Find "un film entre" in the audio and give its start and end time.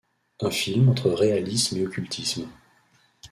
0.41-1.11